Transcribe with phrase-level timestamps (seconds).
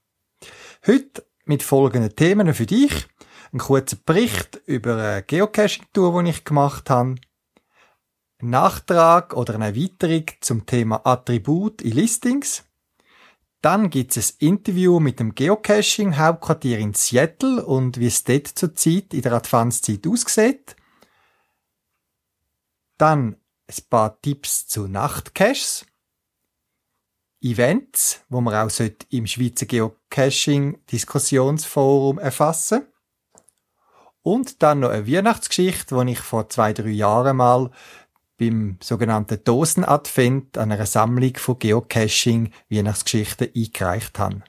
[0.86, 3.08] Heute mit folgenden Themen für dich.
[3.56, 7.16] Ein kurzer Bericht über eine Geocaching-Tour, die ich gemacht habe.
[8.42, 12.66] Ein Nachtrag oder eine Erweiterung zum Thema Attribut in Listings.
[13.62, 19.14] Dann gibt es ein Interview mit dem Geocaching-Hauptquartier in Seattle und wie es dort zurzeit
[19.14, 20.76] in der Adventszeit aussieht.
[22.98, 23.38] Dann
[23.70, 25.86] ein paar Tipps zu Nachtcaches.
[27.40, 28.70] Events, wo man auch
[29.12, 32.86] im Schweizer Geocaching-Diskussionsforum erfassen
[34.26, 37.70] Und dann noch eine Weihnachtsgeschichte, die ich vor zwei, drei Jahren mal
[38.40, 44.42] beim sogenannten Dosenadvent an einer Sammlung von Geocaching Weihnachtsgeschichten eingereicht habe.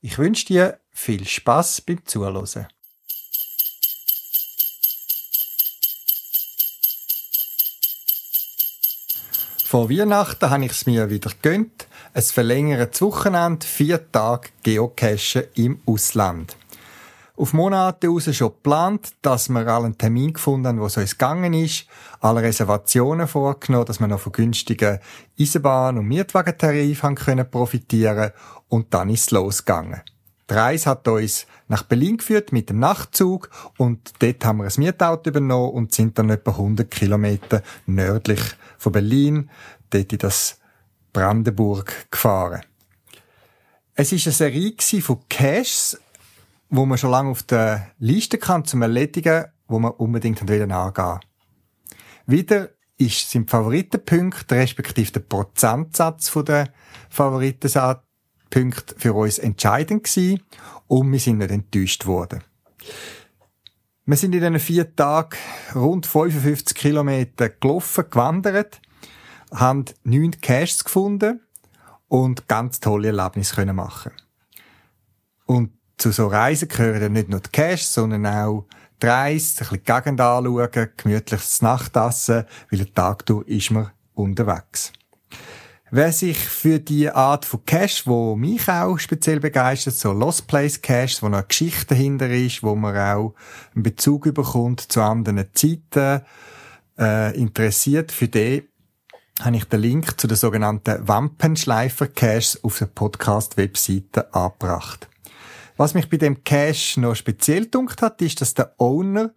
[0.00, 2.68] Ich wünsche dir viel Spaß beim Zuhören.
[9.62, 11.86] Vor Weihnachten habe ich es mir wieder gönnt.
[12.14, 16.56] Es verlängert Wochenende, vier Tage Geocachen im Ausland.
[17.38, 21.52] Auf Monate raus schon geplant, dass wir allen Termin gefunden haben, wo es uns gegangen
[21.52, 21.86] ist,
[22.20, 25.00] alle Reservationen vorgenommen, dass wir noch von günstigen
[25.38, 28.30] Eisenbahn- und Mietwagentarifen können profitieren
[28.68, 30.00] und dann ist es losgegangen.
[30.48, 34.72] Die Reise hat uns nach Berlin geführt mit dem Nachtzug und dort haben wir ein
[34.78, 38.40] Mietauto übernommen und sind dann etwa 100 Kilometer nördlich
[38.78, 39.50] von Berlin,
[39.90, 40.58] dort in das
[41.12, 42.62] Brandenburg gefahren.
[43.94, 45.98] Es ist eine Serie von Caches,
[46.68, 51.20] wo man schon lange auf der Liste kann zum Erledigen, wo man unbedingt wieder angehen
[52.26, 56.72] Wieder ist, sind die Favoritenpunkte, respektive der Prozentsatz der
[57.10, 60.42] Favoritenpunkte für uns entscheidend gewesen
[60.86, 62.42] und wir sind nicht enttäuscht worden.
[64.08, 65.36] Wir sind in diesen vier Tagen
[65.74, 68.80] rund 55 Kilometer gelaufen, gewandert,
[69.52, 71.40] haben neun Caches gefunden
[72.08, 74.12] und ganz tolle Erlebnisse können machen.
[75.44, 78.66] Und zu so Reisen gehören dann nicht nur die Caches, sondern auch
[79.02, 83.90] die Reise, ein bisschen die Gegend anschauen, gemütliches Nachtessen, weil der Tag durch ist man
[84.14, 84.92] unterwegs.
[85.90, 90.82] Wer sich für die Art von Cache, wo mich auch speziell begeistert, so Lost Place
[90.82, 93.34] Cache, wo noch eine Geschichte dahinter ist, wo man auch
[93.74, 96.22] einen Bezug bekommt zu anderen Zeiten,
[96.98, 98.62] äh, interessiert, für den
[99.40, 105.08] habe ich den Link zu den sogenannten Wampenschleifer Caches auf der Podcast-Webseite angebracht.
[105.76, 109.32] Was mich bei dem Cache noch speziell dunkt hat, ist, dass der Owner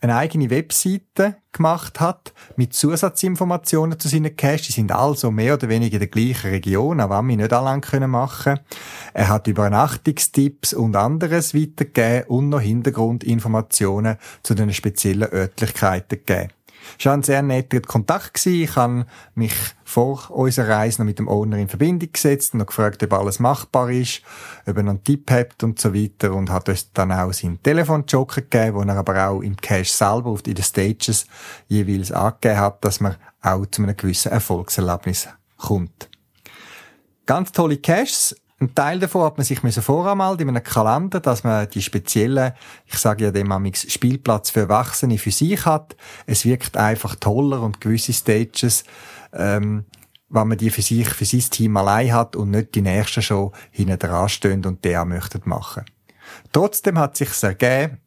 [0.00, 4.66] eine eigene Webseite gemacht hat mit Zusatzinformationen zu seinen Caches.
[4.66, 7.80] Die sind also mehr oder weniger in der gleichen Region, auch wenn wir nicht alle
[7.80, 8.60] können machen.
[9.14, 16.50] Er hat Übernachtungstipps und anderes weitergegeben und noch Hintergrundinformationen zu den speziellen Örtlichkeiten gegeben.
[16.98, 18.34] Es war ein sehr netter Kontakt.
[18.34, 18.62] Gewesen.
[18.62, 19.54] Ich habe mich
[19.84, 23.90] vor unserer Reise noch mit dem Owner in Verbindung gesetzt und gefragt, ob alles machbar
[23.90, 24.22] ist,
[24.66, 27.62] ob er noch einen Tipp hat und so weiter und hat uns dann auch seinen
[27.62, 31.26] Telefonjoker gegeben, wo er aber auch im Cache selber auf den Stages
[31.68, 36.08] jeweils angegeben hat, dass man auch zu einem gewissen Erfolgserlebnis kommt.
[37.26, 41.68] Ganz tolle Caches, ein Teil davon hat man sich voranmelden in einem Kalender, dass man
[41.68, 42.52] die speziellen,
[42.86, 45.94] ich sage ja dem amix Spielplatz für Erwachsene für sich hat.
[46.24, 48.84] Es wirkt einfach toller und gewisse Stages,
[49.34, 49.84] ähm,
[50.30, 53.52] wenn man die für sich, für sein Team allein hat und nicht die nächsten schon
[53.70, 55.84] hinten dran stehen und auch möchten machen.
[56.50, 57.98] Trotzdem hat sich ergeben,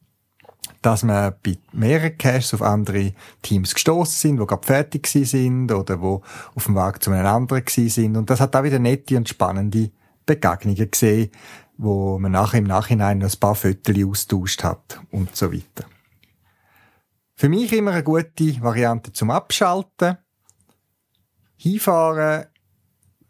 [0.82, 3.12] dass man bei mehreren Caches auf andere
[3.42, 6.22] Teams gestoßen sind, die gerade fertig sind oder wo
[6.56, 8.16] auf dem Weg zu einem anderen sind.
[8.16, 9.90] Und das hat auch wieder nette und spannende
[10.26, 11.30] Begegnungen gesehen,
[11.76, 15.86] wo man nachher im Nachhinein noch ein paar Fotos austauscht hat und so weiter.
[17.34, 20.18] Für mich immer eine gute Variante zum Abschalten.
[21.56, 22.46] Hinfahren,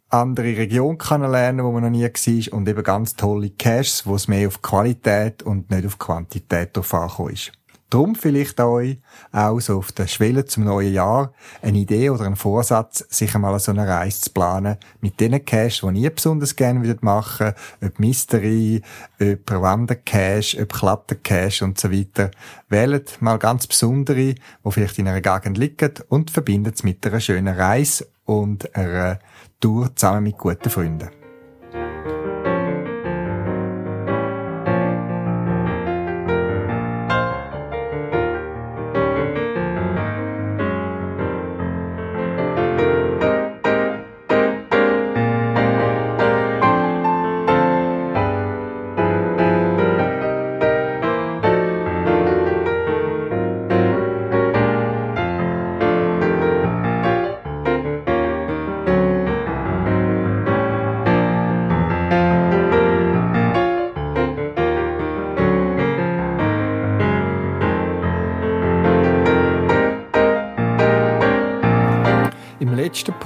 [0.08, 4.26] andere Region kennenlernen, wo man noch nie war und eben ganz tolle Caches, wo es
[4.26, 7.52] mehr auf Qualität und nicht auf Quantität drauf angekommen ist.
[7.90, 8.98] Drum vielleicht euch
[9.32, 13.58] auch so auf der Schwelle zum neuen Jahr eine Idee oder ein Vorsatz, sich einmal
[13.58, 17.52] so eine Reise zu planen mit den Cash, die ihr besonders gerne würdet machen,
[17.84, 18.80] ob Mystery,
[19.20, 22.30] ob Wandercash, ob Klettercash und so weiter.
[22.68, 27.18] Wählt mal ganz besondere, wo vielleicht in einer Gegend liegen und verbindet es mit einer
[27.18, 29.18] schönen Reise und einer
[29.58, 31.19] Tour zusammen mit guten Freunden.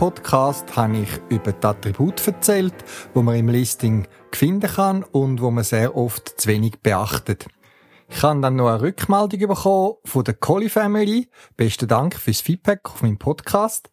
[0.04, 2.74] Podcast habe ich über die Attribute erzählt,
[3.14, 7.46] wo man im Listing finden kann und wo man sehr oft zu wenig beachtet.
[8.10, 11.30] Ich habe dann noch eine Rückmeldung bekommen von der Collie Family.
[11.56, 13.88] Besten Dank fürs Feedback auf meinem Podcast,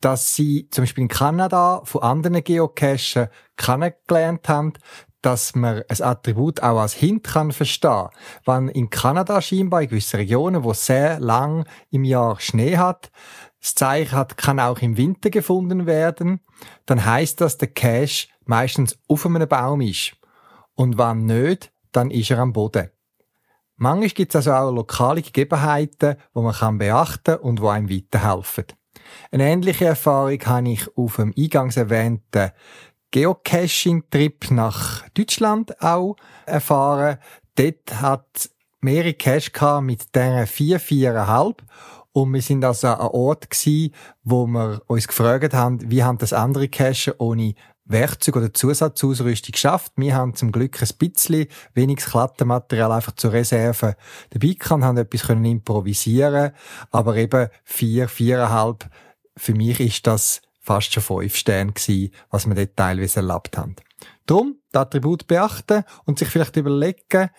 [0.00, 4.74] dass sie zum Beispiel in Kanada von anderen Geocachen kennengelernt haben,
[5.22, 8.10] dass man ein Attribut auch als Hint kann verstehen.
[8.44, 13.10] Wenn in Kanada scheinbar in gewissen Regionen, wo sehr lang im Jahr Schnee hat,
[13.62, 16.40] das Zeichen hat, kann auch im Winter gefunden werden,
[16.84, 20.16] dann heißt das, der Cache meistens auf einem Baum ist.
[20.74, 22.90] Und wenn nicht, dann ist er am Boden.
[23.76, 28.66] Manchmal gibt es also auch lokale Gegebenheiten, wo man kann beachten und wo einem weiterhelfen.
[29.30, 32.50] Eine ähnliche Erfahrung habe ich auf dem eingangs erwähnten
[33.10, 36.16] Geocaching-Trip nach Deutschland auch
[36.46, 37.18] erfahren.
[37.56, 38.50] Dort hat
[38.80, 41.56] mehrere Cache mit deren 4, 4,5
[42.12, 46.32] und wir sind also an Ort gewesen, wo wir uns gefragt haben, wie haben das
[46.32, 47.54] andere Cache ohne
[47.84, 49.92] Werkzeug oder Zusatzausrüstung geschafft.
[49.96, 53.96] Wir haben zum Glück ein bisschen weniges Klattenmaterial einfach zur Reserve
[54.30, 56.52] dabei gehabt, haben etwas können improvisieren,
[56.90, 58.88] aber eben vier, viereinhalb,
[59.36, 63.76] für mich ist das fast schon fünf Sterne gewesen, was wir dort teilweise erlebt haben.
[64.26, 67.30] Drum, das Attribut beachten und sich vielleicht überlegen,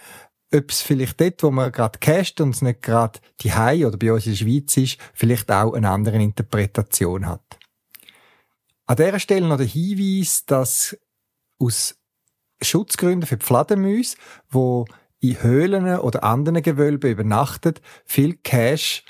[0.54, 3.98] ob es vielleicht dort, wo man gerade casht und es nicht gerade die Hai oder
[3.98, 7.60] bei uns in der Schweiz ist, vielleicht auch eine andere Interpretation hat.
[8.86, 10.98] An dieser Stelle noch der Hinweis, dass
[11.58, 11.96] aus
[12.62, 14.18] Schutzgründen für die Fledermäuse,
[14.50, 14.86] wo
[15.20, 19.06] in Höhlen oder anderen Gewölben übernachtet, viel Cash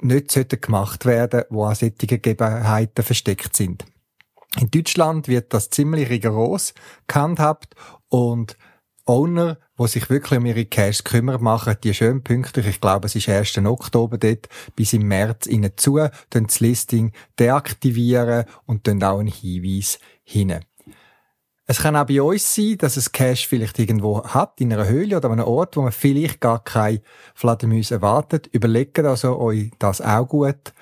[0.00, 3.84] nicht gemacht werden, wo an solchen Gegebenheiten versteckt sind.
[4.60, 6.74] In Deutschland wird das ziemlich rigoros
[7.06, 7.74] gehandhabt
[8.08, 8.56] und
[9.08, 13.16] Owner, die sich wirklich um ihre Cash kümmern, machen die schön pünktlich, ich glaube, es
[13.16, 13.58] ist 1.
[13.58, 15.98] Oktober dort, bis im März ihnen zu,
[16.30, 20.60] dann das Listing deaktivieren und dann auch einen Hinweis hin.
[21.66, 25.16] Es kann auch bei uns sein, dass es Cash vielleicht irgendwo hat, in einer Höhle
[25.16, 27.02] oder an einem Ort, wo man vielleicht gar keine
[27.34, 28.46] Fledermäuse erwartet.
[28.48, 30.72] Überlegt also euch das auch gut,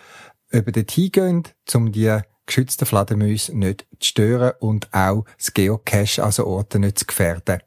[0.52, 6.22] ob ihr dort hingeht, um die geschützten Fledermäuse nicht zu stören und auch das Geocache,
[6.22, 7.60] also Orte nicht zu gefährden.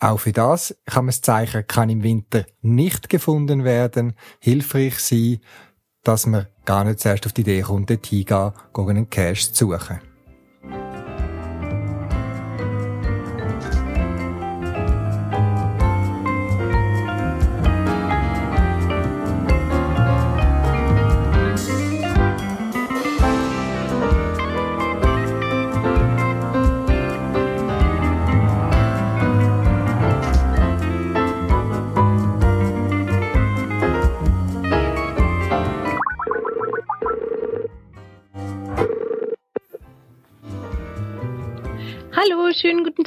[0.00, 5.40] Auch für das kann man das Zeichen kann im Winter nicht gefunden werden, hilfreich sein,
[6.04, 10.07] dass man gar nicht zuerst auf die Idee kommt, dort hingehen, einen Cache zu suchen.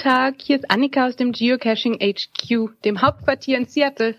[0.02, 0.36] Tag.
[0.42, 4.16] Hier ist Annika aus dem Geocaching HQ, dem Hauptquartier in Seattle.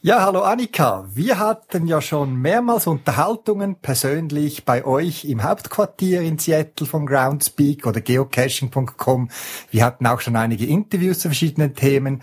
[0.00, 1.06] Ja, hallo Annika.
[1.12, 7.86] Wir hatten ja schon mehrmals Unterhaltungen persönlich bei euch im Hauptquartier in Seattle vom Groundspeak
[7.86, 9.30] oder geocaching.com.
[9.70, 12.22] Wir hatten auch schon einige Interviews zu verschiedenen Themen.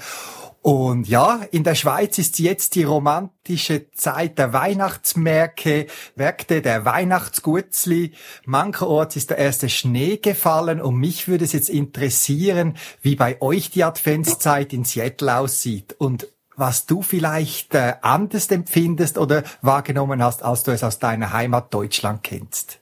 [0.68, 8.12] Und ja, in der Schweiz ist jetzt die romantische Zeit der Weihnachtsmärkte, Märkte der Weihnachtsgutzli.
[8.44, 13.72] Mancherorts ist der erste Schnee gefallen und mich würde es jetzt interessieren, wie bei euch
[13.72, 20.44] die Adventszeit in Seattle aussieht und was du vielleicht äh, anders empfindest oder wahrgenommen hast,
[20.44, 22.82] als du es aus deiner Heimat Deutschland kennst.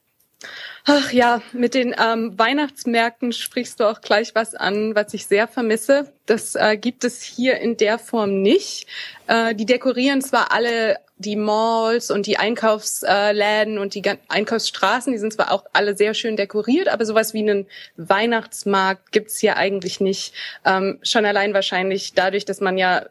[0.87, 5.47] Ach ja, mit den ähm, Weihnachtsmärkten sprichst du auch gleich was an, was ich sehr
[5.47, 6.13] vermisse.
[6.27, 8.85] Das äh, gibt es hier in der Form nicht.
[9.25, 15.33] Äh, die dekorieren zwar alle die Malls und die Einkaufsläden und die Einkaufsstraßen, die sind
[15.33, 20.35] zwar auch alle sehr schön dekoriert, aber sowas wie einen Weihnachtsmarkt gibt's hier eigentlich nicht.
[20.65, 23.07] Ähm, schon allein wahrscheinlich dadurch, dass man ja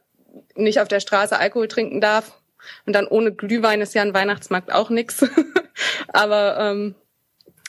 [0.54, 2.38] nicht auf der Straße Alkohol trinken darf.
[2.86, 5.24] Und dann ohne Glühwein ist ja ein Weihnachtsmarkt auch nix.
[6.12, 6.94] aber ähm,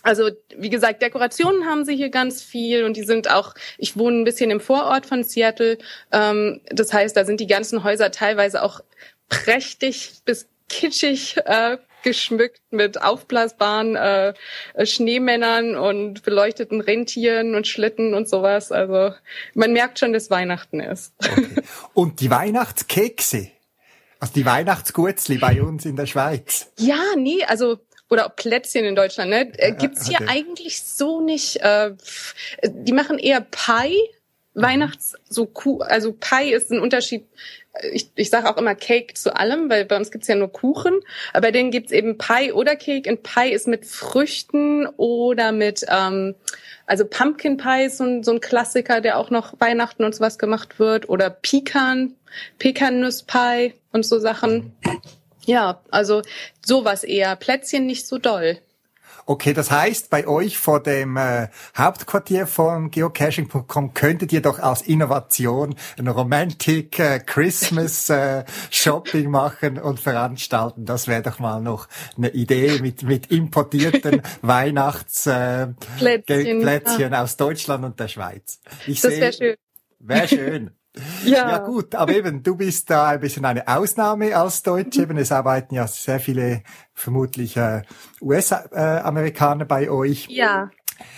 [0.06, 4.20] also wie gesagt, Dekorationen haben sie hier ganz viel und die sind auch, ich wohne
[4.20, 5.80] ein bisschen im Vorort von Seattle,
[6.12, 8.82] ähm, das heißt, da sind die ganzen Häuser teilweise auch
[9.30, 14.34] prächtig bis kitschig äh, geschmückt mit aufblasbaren äh,
[14.86, 18.72] Schneemännern und beleuchteten Rentieren und Schlitten und sowas.
[18.72, 19.16] Also
[19.56, 21.14] man merkt schon, dass Weihnachten ist.
[21.20, 21.48] Okay.
[21.96, 23.50] Und die Weihnachtskekse?
[24.20, 26.72] Also die Weihnachtsgutzli bei uns in der Schweiz?
[26.78, 29.52] Ja, nee, also oder auch Plätzchen in Deutschland, ne?
[29.58, 30.30] Äh, gibt's hier okay.
[30.30, 31.58] eigentlich so nicht.
[31.58, 31.92] Äh,
[32.64, 34.10] die machen eher Pie
[34.56, 37.26] Weihnachts, so Kuh, also Pie ist ein Unterschied.
[37.92, 41.02] Ich, ich sage auch immer Cake zu allem, weil bei uns gibt's ja nur Kuchen.
[41.34, 43.10] Aber bei denen gibt's eben Pie oder Cake.
[43.10, 46.36] Und Pie ist mit Früchten oder mit, ähm,
[46.86, 50.40] also Pumpkin Pie ist so ein, so ein Klassiker, der auch noch Weihnachten und sowas
[50.40, 51.10] gemacht wird.
[51.10, 52.16] Oder Pecan,
[52.58, 54.74] Pekannusspie und so Sachen.
[55.46, 56.22] Ja, also
[56.66, 57.36] sowas eher.
[57.36, 58.60] Plätzchen nicht so doll.
[59.28, 64.84] Okay, das heißt, bei euch vor dem äh, Hauptquartier von geocaching.com könntet ihr doch als
[64.84, 70.86] Innovation ein Romantic äh, Christmas äh, Shopping machen und veranstalten.
[70.86, 71.88] Das wäre doch mal noch
[72.18, 77.24] eine Idee mit, mit importierten Weihnachtsplätzchen äh, Plätzchen, Plätzchen ja.
[77.24, 78.60] aus Deutschland und der Schweiz.
[78.86, 79.56] Ich das wäre schön.
[80.00, 80.72] Wäre schön.
[81.24, 81.50] Ja.
[81.50, 85.02] ja gut, aber eben, du bist da ein bisschen eine Ausnahme als Deutsche.
[85.02, 87.82] Eben, es arbeiten ja sehr viele vermutlich äh,
[88.22, 90.28] US-Amerikaner bei euch.
[90.30, 90.70] Ja.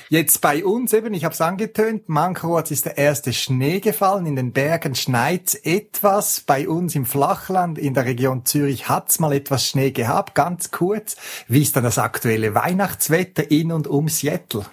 [0.09, 4.35] Jetzt bei uns eben, ich habe es angetönt, mancherorts ist der erste Schnee gefallen, in
[4.35, 9.67] den Bergen schneit etwas, bei uns im Flachland, in der Region Zürich hat's mal etwas
[9.67, 11.17] Schnee gehabt, ganz kurz.
[11.47, 14.65] Wie ist dann das aktuelle Weihnachtswetter in und um Seattle?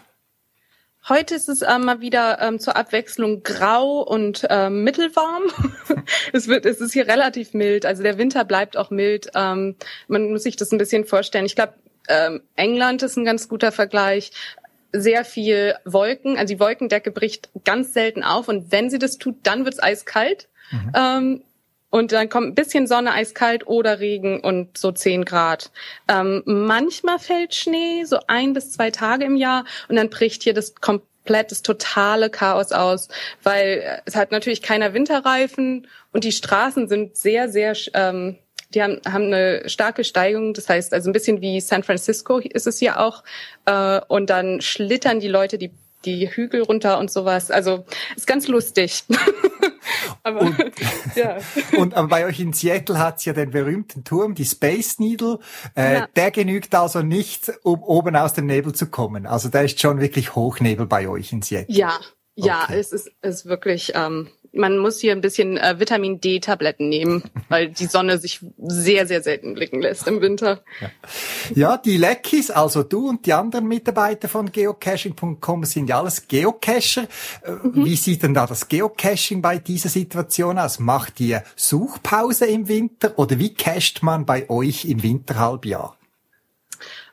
[1.07, 5.43] Heute ist es äh, mal wieder ähm, zur Abwechslung grau und ähm, mittelwarm.
[6.33, 7.85] es wird, es ist hier relativ mild.
[7.85, 9.29] Also der Winter bleibt auch mild.
[9.35, 9.77] Ähm,
[10.09, 11.45] man muss sich das ein bisschen vorstellen.
[11.45, 11.75] Ich glaube,
[12.09, 14.33] ähm, England ist ein ganz guter Vergleich.
[14.93, 19.39] Sehr viel Wolken, also die Wolkendecke bricht ganz selten auf und wenn sie das tut,
[19.43, 20.49] dann wird's eiskalt.
[20.71, 20.93] Mhm.
[20.95, 21.43] Ähm,
[21.95, 25.71] und dann kommt ein bisschen Sonne, eiskalt oder Regen und so 10 Grad.
[26.09, 30.55] Ähm, manchmal fällt Schnee, so ein bis zwei Tage im Jahr und dann bricht hier
[30.55, 33.07] das komplett das totale Chaos aus,
[33.45, 38.39] weil es hat natürlich keiner Winterreifen und die Straßen sind sehr, sehr, ähm,
[38.71, 40.53] die haben, haben eine starke Steigung.
[40.53, 43.23] Das heißt, also ein bisschen wie San Francisco ist es hier auch.
[43.67, 45.71] Äh, und dann schlittern die Leute die
[46.05, 47.51] die Hügel runter und sowas.
[47.51, 47.85] Also
[48.17, 49.05] ist ganz lustig.
[50.23, 50.57] aber, und,
[51.15, 51.39] ja.
[51.79, 55.39] und aber bei euch in Seattle hat's ja den berühmten Turm, die Space Needle.
[55.77, 56.09] Äh, ja.
[56.15, 59.27] Der genügt also nicht, um oben aus dem Nebel zu kommen.
[59.27, 61.75] Also da ist schon wirklich Hochnebel bei euch in Seattle.
[61.75, 61.99] Ja,
[62.37, 62.79] ja, okay.
[62.79, 67.69] es ist, ist wirklich ähm, man muss hier ein bisschen äh, Vitamin D-Tabletten nehmen, weil
[67.69, 70.63] die Sonne sich sehr, sehr selten blicken lässt im Winter.
[70.81, 70.91] Ja,
[71.55, 77.07] ja die Leckis, also du und die anderen Mitarbeiter von geocaching.com sind ja alles Geocacher.
[77.43, 77.85] Äh, mhm.
[77.85, 80.79] Wie sieht denn da das Geocaching bei dieser Situation aus?
[80.79, 85.97] Macht ihr Suchpause im Winter oder wie cached man bei euch im Winterhalbjahr?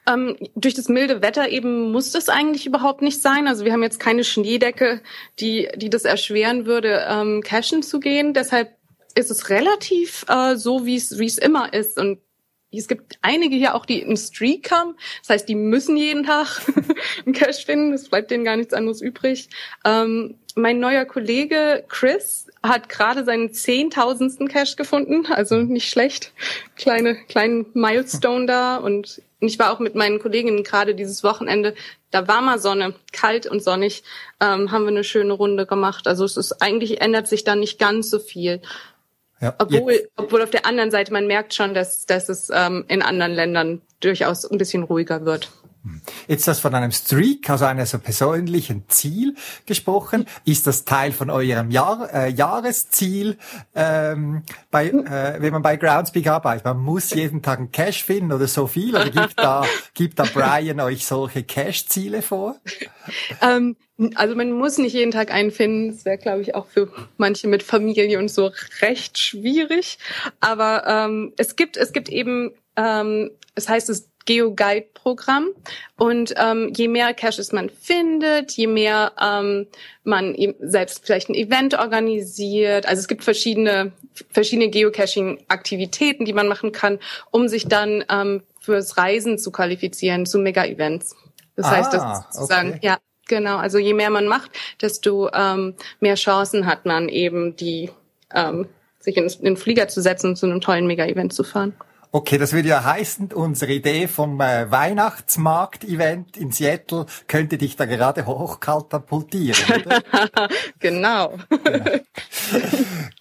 [0.07, 3.47] Ähm, durch das milde Wetter eben muss das eigentlich überhaupt nicht sein.
[3.47, 5.01] Also wir haben jetzt keine Schneedecke,
[5.39, 8.33] die, die das erschweren würde, ähm, cashen zu gehen.
[8.33, 8.75] Deshalb
[9.15, 11.99] ist es relativ äh, so, wie es immer ist.
[11.99, 12.19] Und
[12.73, 14.95] es gibt einige hier auch, die in Streak haben.
[15.21, 16.61] Das heißt, die müssen jeden Tag
[17.25, 17.93] einen Cash finden.
[17.93, 19.49] Es bleibt denen gar nichts anderes übrig.
[19.85, 25.25] Ähm, mein neuer Kollege Chris hat gerade seinen zehntausendsten Cash gefunden.
[25.31, 26.31] Also nicht schlecht.
[26.75, 28.77] Kleine, kleinen Milestone da.
[28.77, 31.73] Und ich war auch mit meinen Kolleginnen gerade dieses Wochenende.
[32.11, 34.03] Da war mal Sonne, kalt und sonnig.
[34.39, 36.07] Ähm, haben wir eine schöne Runde gemacht.
[36.07, 38.61] Also es ist eigentlich ändert sich da nicht ganz so viel.
[39.39, 43.01] Ja, obwohl, obwohl auf der anderen Seite man merkt schon, dass, dass es ähm, in
[43.01, 45.49] anderen Ländern durchaus ein bisschen ruhiger wird.
[46.27, 49.35] Jetzt das von einem Streak, also einem so persönlichen Ziel
[49.65, 50.27] gesprochen.
[50.45, 53.37] Ist das Teil von eurem Jahr, äh, Jahresziel,
[53.73, 56.65] ähm, bei, äh, wenn man bei Groundspeak arbeitet?
[56.65, 58.95] Man muss jeden Tag einen Cash finden oder so viel?
[58.95, 62.57] Oder gibt da, gibt da Brian euch solche Cash-Ziele vor?
[63.41, 63.75] Ähm,
[64.15, 65.91] also man muss nicht jeden Tag einen finden.
[65.91, 69.97] Das wäre, glaube ich, auch für manche mit Familie und so recht schwierig.
[70.39, 75.49] Aber ähm, es gibt, es gibt eben, ähm, es heißt es Geo-Guide-Programm.
[75.97, 79.67] Und ähm, je mehr Caches man findet, je mehr ähm,
[80.03, 82.85] man selbst vielleicht ein Event organisiert.
[82.87, 83.91] Also es gibt verschiedene,
[84.29, 86.99] verschiedene Geocaching-Aktivitäten, die man machen kann,
[87.31, 91.15] um sich dann ähm, fürs Reisen zu qualifizieren, zu Mega-Events.
[91.55, 92.79] Das ah, heißt, das sozusagen, okay.
[92.81, 92.97] ja,
[93.27, 93.57] genau.
[93.57, 94.51] Also je mehr man macht,
[94.81, 97.89] desto ähm, mehr Chancen hat man eben, die
[98.33, 98.67] ähm,
[98.99, 101.73] sich in den Flieger zu setzen und zu einem tollen Mega-Event zu fahren.
[102.13, 107.85] Okay, das würde ja heißen, unsere Idee vom äh, Weihnachtsmarkt-Event in Seattle könnte dich da
[107.85, 110.49] gerade hochkatapultieren, oder?
[110.79, 111.37] genau.
[111.49, 111.99] Ja.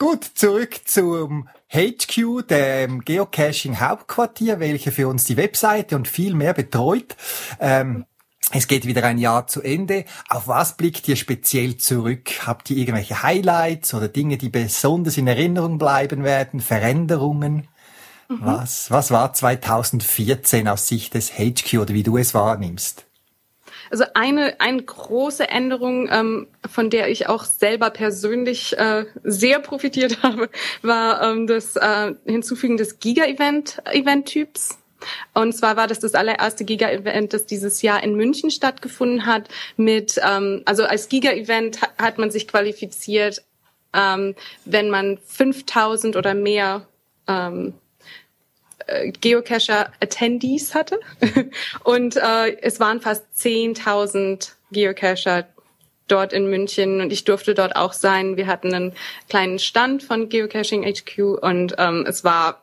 [0.00, 7.14] Gut, zurück zum HQ, dem Geocaching-Hauptquartier, welche für uns die Webseite und viel mehr betreut.
[7.61, 8.06] Ähm,
[8.52, 10.04] es geht wieder ein Jahr zu Ende.
[10.28, 12.28] Auf was blickt ihr speziell zurück?
[12.44, 16.59] Habt ihr irgendwelche Highlights oder Dinge, die besonders in Erinnerung bleiben werden?
[16.59, 17.68] Veränderungen?
[18.31, 18.39] Mhm.
[18.43, 23.05] Was, was war 2014 aus Sicht des HQ oder wie du es wahrnimmst?
[23.91, 30.19] Also eine, eine große Änderung, ähm, von der ich auch selber persönlich äh, sehr profitiert
[30.23, 30.49] habe,
[30.83, 34.79] war ähm, das äh, Hinzufügen des Giga-Event-Event-Typs.
[35.35, 39.49] Und zwar war das das allererste Giga-Event, das dieses Jahr in München stattgefunden hat.
[39.77, 43.43] Mit, ähm, also als Giga-Event hat, man sich qualifiziert,
[43.93, 46.87] ähm, wenn man 5000 oder mehr
[47.27, 47.73] ähm, äh,
[49.20, 51.00] Geocacher-Attendees hatte.
[51.85, 55.47] und äh, es waren fast 10.000 Geocacher
[56.09, 58.37] dort in München und ich durfte dort auch sein.
[58.37, 58.92] Wir hatten einen
[59.28, 62.62] kleinen Stand von Geocaching HQ und ähm, es war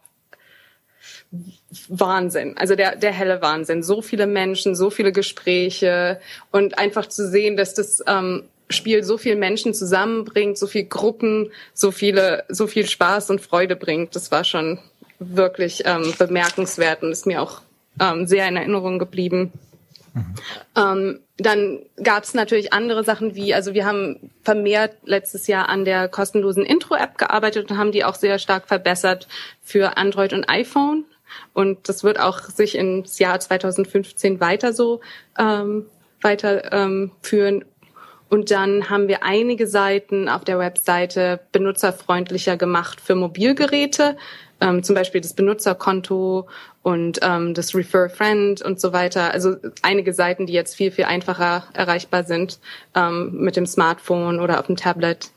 [1.89, 3.83] Wahnsinn, also der, der helle Wahnsinn.
[3.83, 6.19] So viele Menschen, so viele Gespräche
[6.51, 11.51] und einfach zu sehen, dass das ähm, Spiel so viele Menschen zusammenbringt, so viele Gruppen,
[11.73, 14.15] so viele, so viel Spaß und Freude bringt.
[14.15, 14.79] Das war schon
[15.19, 17.61] wirklich ähm, bemerkenswert und ist mir auch
[17.99, 19.51] ähm, sehr in Erinnerung geblieben.
[20.13, 20.35] Mhm.
[20.75, 25.85] Ähm, dann gab es natürlich andere Sachen wie, also wir haben vermehrt letztes Jahr an
[25.85, 29.27] der kostenlosen Intro-App gearbeitet und haben die auch sehr stark verbessert
[29.61, 31.05] für Android und iPhone.
[31.53, 35.01] Und das wird auch sich ins Jahr 2015 weiter so
[35.37, 35.85] ähm,
[36.21, 37.65] weiter ähm, führen.
[38.29, 44.17] Und dann haben wir einige Seiten auf der Webseite benutzerfreundlicher gemacht für Mobilgeräte
[44.61, 46.47] ähm, zum Beispiel das Benutzerkonto
[46.81, 49.31] und ähm, das Refer Friend und so weiter.
[49.31, 52.59] Also einige Seiten, die jetzt viel, viel einfacher erreichbar sind
[52.95, 55.31] ähm, mit dem Smartphone oder auf dem Tablet.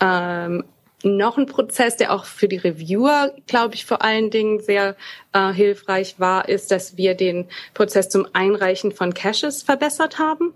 [0.00, 0.64] Ähm,
[1.02, 4.96] noch ein Prozess, der auch für die Reviewer, glaube ich, vor allen Dingen sehr
[5.32, 10.52] äh, hilfreich war, ist, dass wir den Prozess zum Einreichen von Caches verbessert haben.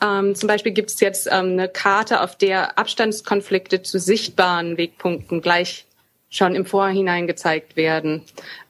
[0.00, 5.40] Ähm, zum Beispiel gibt es jetzt ähm, eine Karte, auf der Abstandskonflikte zu sichtbaren Wegpunkten
[5.40, 5.86] gleich
[6.32, 8.22] schon im Vorhinein gezeigt werden.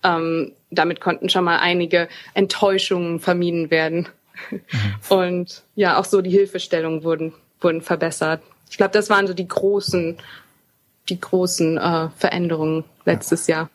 [0.02, 4.08] Ähm, damit konnten schon mal einige Enttäuschungen vermieden werden.
[4.50, 4.60] Mhm.
[5.08, 8.42] Und ja, auch so die Hilfestellungen wurden, wurden verbessert.
[8.68, 10.18] Ich glaube, das waren so die großen,
[11.08, 13.56] die großen äh, Veränderungen letztes ja.
[13.56, 13.70] Jahr.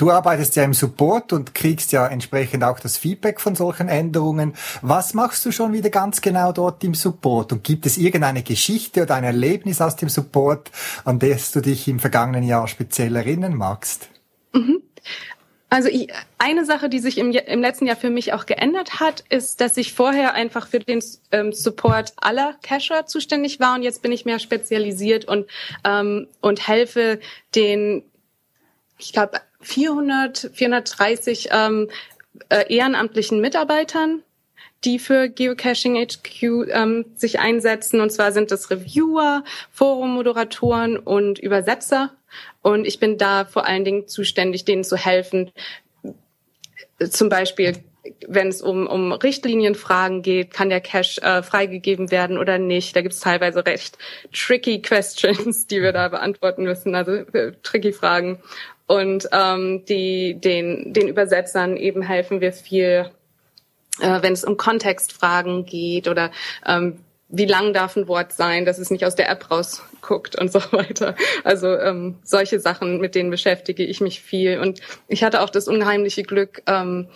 [0.00, 4.54] Du arbeitest ja im Support und kriegst ja entsprechend auch das Feedback von solchen Änderungen.
[4.80, 7.52] Was machst du schon wieder ganz genau dort im Support?
[7.52, 10.70] Und gibt es irgendeine Geschichte oder ein Erlebnis aus dem Support,
[11.04, 14.08] an das du dich im vergangenen Jahr speziell erinnern magst?
[14.54, 14.80] Mhm.
[15.68, 19.24] Also ich, eine Sache, die sich im, im, letzten Jahr für mich auch geändert hat,
[19.28, 24.00] ist, dass ich vorher einfach für den ähm, Support aller Cacher zuständig war und jetzt
[24.00, 25.46] bin ich mehr spezialisiert und
[25.84, 27.20] ähm, und helfe
[27.54, 28.02] den,
[28.96, 31.88] ich glaube 400, 430 ähm,
[32.48, 34.22] äh, ehrenamtlichen Mitarbeitern,
[34.84, 38.00] die für Geocaching HQ ähm, sich einsetzen.
[38.00, 42.12] Und zwar sind das Reviewer, Forummoderatoren und Übersetzer.
[42.62, 45.50] Und ich bin da vor allen Dingen zuständig, denen zu helfen.
[47.10, 47.76] Zum Beispiel,
[48.26, 52.96] wenn es um, um Richtlinienfragen geht, kann der Cache äh, freigegeben werden oder nicht.
[52.96, 53.98] Da gibt es teilweise recht
[54.32, 58.38] tricky Questions, die wir da beantworten müssen, also äh, tricky Fragen.
[58.90, 63.08] Und ähm, die, den, den Übersetzern eben helfen wir viel,
[64.00, 66.32] äh, wenn es um Kontextfragen geht oder
[66.66, 66.98] ähm,
[67.28, 70.58] wie lang darf ein Wort sein, dass es nicht aus der App rausguckt und so
[70.72, 71.14] weiter.
[71.44, 74.58] Also ähm, solche Sachen, mit denen beschäftige ich mich viel.
[74.58, 77.06] Und ich hatte auch das unheimliche Glück, ähm,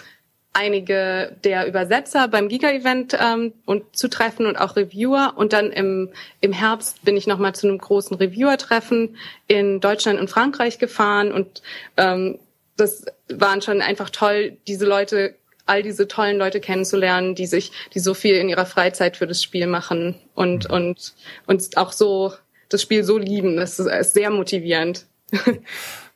[0.54, 5.34] einige der Übersetzer beim Giga-Event ähm, und zu treffen und auch Reviewer.
[5.36, 9.16] Und dann im, im Herbst bin ich nochmal zu einem großen Reviewer-Treffen
[9.48, 11.32] in Deutschland und Frankreich gefahren.
[11.32, 11.62] Und
[11.96, 12.38] ähm,
[12.76, 15.34] das waren schon einfach toll, diese Leute,
[15.66, 19.42] all diese tollen Leute kennenzulernen, die sich, die so viel in ihrer Freizeit für das
[19.42, 20.74] Spiel machen und, mhm.
[20.74, 21.14] und,
[21.46, 22.32] und auch so
[22.68, 23.56] das Spiel so lieben.
[23.56, 25.06] Das ist, ist sehr motivierend.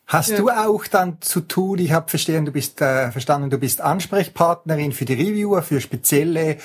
[0.09, 0.38] Hast ja.
[0.38, 4.92] du auch dann zu tun, ich habe verstanden, du bist äh, verstanden, du bist Ansprechpartnerin
[4.92, 6.57] für die Reviewer, für spezielle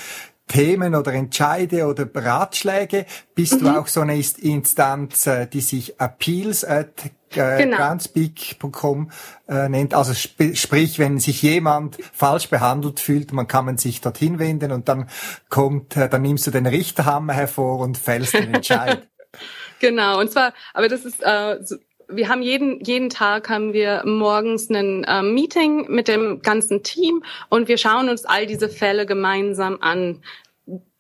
[0.48, 3.06] Themen oder Entscheide oder Ratschläge.
[3.36, 3.66] Bist mhm.
[3.66, 7.78] du auch so eine Instanz, äh, die sich appeals at äh, genau.
[7.78, 9.12] groundspeak.com
[9.50, 9.94] äh, nennt.
[9.94, 14.72] Also sp sprich, wenn sich jemand falsch behandelt fühlt, man kann man sich dorthin wenden
[14.72, 15.10] und dann
[15.50, 19.06] kommt, äh, dann nimmst du den Richterhammer hervor und fällst den Entscheid.
[19.80, 21.76] genau, und zwar, aber das ist äh, so
[22.16, 27.24] wir haben jeden, jeden Tag haben wir morgens ein äh, Meeting mit dem ganzen Team
[27.50, 30.22] und wir schauen uns all diese Fälle gemeinsam an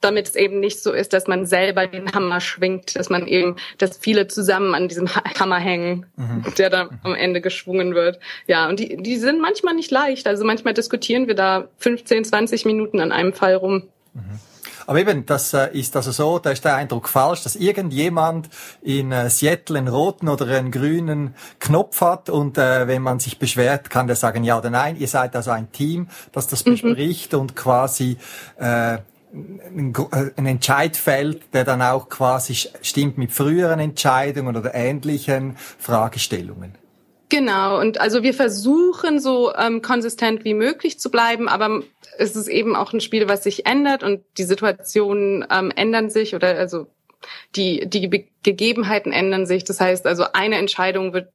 [0.03, 3.55] damit es eben nicht so ist, dass man selber den Hammer schwingt, dass man eben,
[3.77, 5.07] dass viele zusammen an diesem
[5.39, 6.43] Hammer hängen, mhm.
[6.57, 8.19] der dann am Ende geschwungen wird.
[8.47, 10.27] Ja, und die, die sind manchmal nicht leicht.
[10.27, 13.83] Also manchmal diskutieren wir da 15, 20 Minuten an einem Fall rum.
[14.13, 14.39] Mhm.
[14.85, 18.49] Aber eben, das äh, ist also so, da ist der Eindruck falsch, dass irgendjemand
[18.81, 23.39] in äh, Seattle einen roten oder einen grünen Knopf hat und äh, wenn man sich
[23.39, 24.97] beschwert, kann der sagen ja oder nein.
[24.97, 26.71] Ihr seid also ein Team, das das mhm.
[26.71, 28.17] bespricht und quasi
[28.57, 28.97] äh,
[29.33, 29.93] ein,
[30.37, 36.82] ein Entscheid fällt, der dann auch quasi stimmt mit früheren Entscheidungen oder ähnlichen Fragestellungen.
[37.33, 41.81] Genau, und also wir versuchen so ähm, konsistent wie möglich zu bleiben, aber
[42.19, 46.35] es ist eben auch ein Spiel, was sich ändert und die Situationen ähm, ändern sich
[46.35, 46.85] oder also
[47.55, 49.63] die, die Be Gegebenheiten ändern sich.
[49.63, 51.33] Das heißt also, eine Entscheidung wird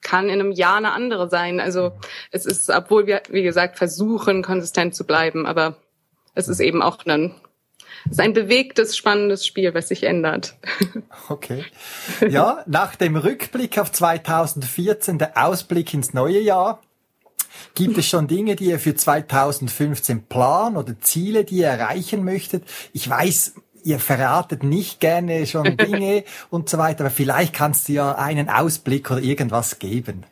[0.00, 1.60] kann in einem Jahr eine andere sein.
[1.60, 1.92] Also
[2.30, 5.76] es ist, obwohl wir, wie gesagt, versuchen, konsistent zu bleiben, aber
[6.34, 7.34] es ist eben auch ein,
[8.04, 10.54] es ist ein bewegtes, spannendes Spiel, was sich ändert.
[11.28, 11.64] Okay.
[12.28, 16.80] Ja, nach dem Rückblick auf 2014, der Ausblick ins neue Jahr,
[17.74, 22.64] Gibt es schon Dinge, die ihr für 2015 planen oder Ziele, die ihr erreichen möchtet?
[22.92, 27.92] Ich weiß, ihr verratet nicht gerne schon Dinge und so weiter, aber vielleicht kannst du
[27.92, 30.24] ja einen Ausblick oder irgendwas geben.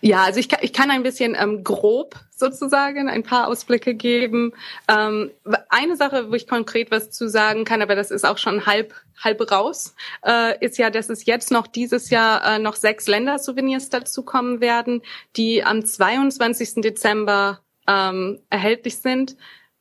[0.00, 4.52] Ja, also ich kann, ich kann ein bisschen ähm, grob sozusagen ein paar Ausblicke geben.
[4.88, 5.30] Ähm,
[5.68, 8.94] eine Sache, wo ich konkret was zu sagen kann, aber das ist auch schon halb
[9.22, 13.88] halb raus, äh, ist ja, dass es jetzt noch dieses Jahr äh, noch sechs Ländersouvenirs
[13.88, 15.02] dazukommen werden,
[15.36, 16.82] die am 22.
[16.82, 19.36] Dezember ähm, erhältlich sind.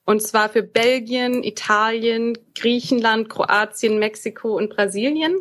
[0.05, 5.37] Und zwar für Belgien, Italien, Griechenland, Kroatien, Mexiko und Brasilien.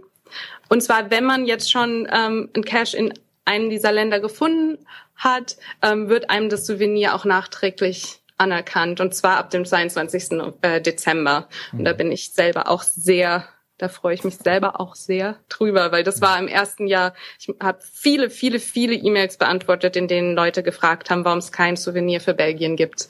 [0.68, 3.12] Und zwar, wenn man jetzt schon ähm, ein Cash in
[3.44, 4.85] einen dieser Länder gefunden
[5.16, 9.00] hat, ähm, wird einem das Souvenir auch nachträglich anerkannt.
[9.00, 10.40] Und zwar ab dem 22.
[10.62, 11.48] Äh, Dezember.
[11.72, 13.46] Und da bin ich selber auch sehr
[13.78, 17.52] da freue ich mich selber auch sehr drüber, weil das war im ersten Jahr, ich
[17.61, 22.20] habe viele, viele, viele E-Mails beantwortet, in denen Leute gefragt haben, warum es kein Souvenir
[22.20, 23.09] für Belgien gibt.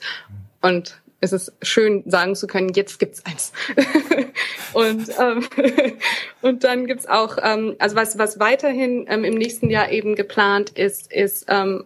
[0.61, 3.51] Und es ist schön sagen zu können, jetzt gibt's eins.
[4.73, 5.47] und ähm,
[6.41, 10.69] und dann gibt's auch, ähm, also was was weiterhin ähm, im nächsten Jahr eben geplant
[10.71, 11.85] ist, ist ähm,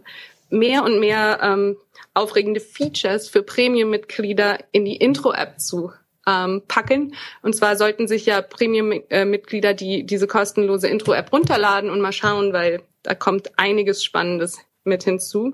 [0.49, 1.77] mehr und mehr ähm,
[2.13, 5.91] aufregende Features für Premium-Mitglieder in die Intro-App zu
[6.27, 7.15] ähm, packen.
[7.41, 12.81] Und zwar sollten sich ja Premium-Mitglieder die diese kostenlose Intro-App runterladen und mal schauen, weil
[13.03, 15.53] da kommt einiges Spannendes mit hinzu.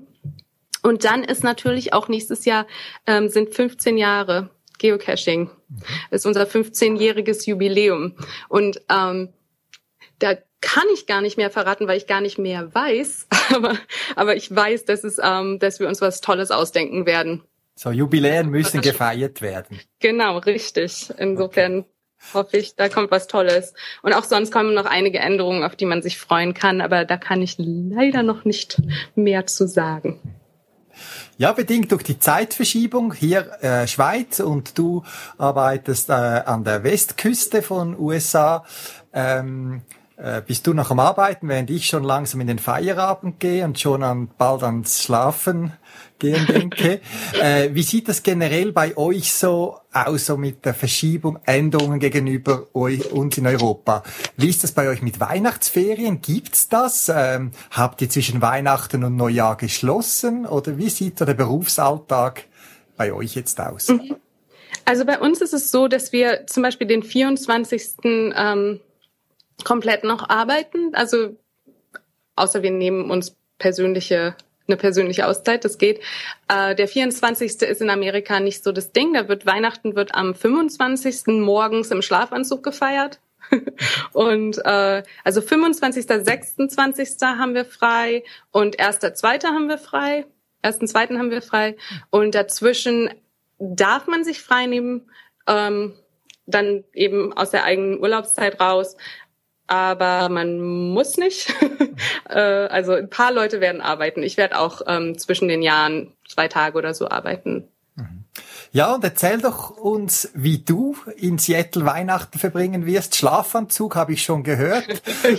[0.86, 2.68] Und dann ist natürlich auch nächstes Jahr
[3.08, 5.50] ähm, sind 15 Jahre Geocaching.
[6.12, 8.14] Das ist unser 15-jähriges Jubiläum.
[8.50, 9.34] Und ähm,
[10.20, 13.28] da kann ich gar nicht mehr verraten, weil ich gar nicht mehr weiß.
[13.56, 13.78] Aber,
[14.16, 17.44] aber ich weiß, dass, es, ähm, dass wir uns was Tolles ausdenken werden.
[17.76, 19.80] So, Jubiläen müssen gefeiert werden.
[20.00, 21.10] Genau, richtig.
[21.18, 21.88] Insofern okay.
[22.34, 23.76] hoffe ich, da kommt was Tolles.
[24.02, 26.82] Und auch sonst kommen noch einige Änderungen, auf die man sich freuen kann.
[26.82, 28.82] Aber da kann ich leider noch nicht
[29.16, 30.20] mehr zu sagen.
[31.38, 35.04] Ja, bedingt durch die Zeitverschiebung hier äh, Schweiz und du
[35.38, 38.66] arbeitest äh, an der Westküste von USA.
[39.14, 39.82] Ähm,
[40.18, 43.80] äh, bist du noch am Arbeiten, während ich schon langsam in den Feierabend gehe und
[43.80, 45.74] schon an, bald ans Schlafen
[46.20, 47.02] gehen denke.
[47.42, 52.68] äh, wie sieht das generell bei euch so aus, so mit der Verschiebung, Änderungen gegenüber
[52.74, 54.04] euch, uns in Europa?
[54.38, 56.22] Wie ist das bei euch mit Weihnachtsferien?
[56.22, 57.12] Gibt's das?
[57.14, 60.46] Ähm, habt ihr zwischen Weihnachten und Neujahr geschlossen?
[60.46, 62.46] Oder wie sieht so der Berufsalltag
[62.98, 63.90] bei euch jetzt aus?
[63.90, 64.16] Mhm.
[64.86, 67.96] Also bei uns ist es so, dass wir zum Beispiel den 24.
[68.04, 68.80] Ähm,
[69.64, 70.94] komplett noch arbeiten.
[70.94, 71.36] Also
[72.36, 74.36] außer wir nehmen uns persönliche
[74.68, 76.00] eine persönliche Auszeit, das geht.
[76.48, 77.62] Äh, der 24.
[77.62, 79.14] ist in Amerika nicht so das Ding.
[79.14, 81.28] Da wird Weihnachten wird am 25.
[81.28, 83.20] morgens im Schlafanzug gefeiert.
[84.14, 87.10] und äh, also 25., 26.
[87.22, 89.40] haben wir frei und 1., 2.
[89.44, 90.26] haben wir frei.
[90.62, 91.08] 1., 2.
[91.10, 91.76] haben wir frei.
[92.10, 93.10] Und dazwischen
[93.60, 95.10] darf man sich frei nehmen,
[95.48, 95.94] ähm,
[96.48, 98.98] dann eben aus der eigenen Urlaubszeit raus
[99.68, 101.54] aber man muss nicht.
[102.28, 104.24] Äh, also ein paar Leute werden arbeiten.
[104.24, 107.68] Ich werde auch ähm, zwischen den Jahren zwei Tage oder so arbeiten.
[107.96, 108.26] Mhm.
[108.72, 113.16] Ja, und erzähl doch uns, wie du in Seattle Weihnachten verbringen wirst.
[113.16, 114.86] Schlafanzug habe ich schon gehört.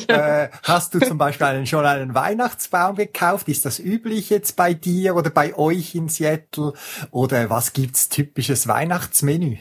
[0.08, 0.42] ja.
[0.44, 3.48] äh, hast du zum Beispiel einen, schon einen Weihnachtsbaum gekauft?
[3.48, 6.72] Ist das üblich jetzt bei dir oder bei euch in Seattle?
[7.10, 9.58] Oder was gibt's typisches Weihnachtsmenü?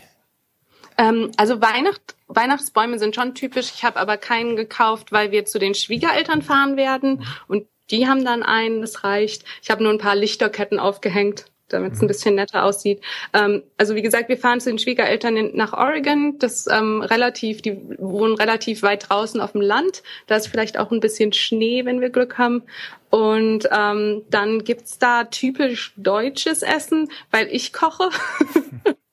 [0.98, 3.72] Ähm, also Weihnacht, Weihnachtsbäume sind schon typisch.
[3.76, 8.26] Ich habe aber keinen gekauft, weil wir zu den Schwiegereltern fahren werden und die haben
[8.26, 9.44] dann einen, das reicht.
[9.62, 13.02] Ich habe nur ein paar Lichterketten aufgehängt, damit es ein bisschen netter aussieht.
[13.34, 16.38] Ähm, also wie gesagt, wir fahren zu den Schwiegereltern in, nach Oregon.
[16.40, 20.04] Das ähm, relativ, die wohnen relativ weit draußen auf dem Land.
[20.28, 22.64] Da ist vielleicht auch ein bisschen Schnee, wenn wir Glück haben.
[23.10, 28.10] Und ähm, dann gibt's da typisch deutsches Essen, weil ich koche.